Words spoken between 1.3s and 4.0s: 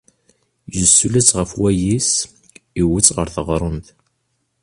ɣef wayis, yuwi-tt ɣer teɣremt.